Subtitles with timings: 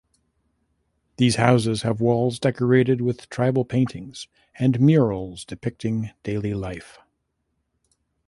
[1.17, 4.27] These houses have walls decorated with tribal paintings
[4.57, 6.97] and murals depicting daily life.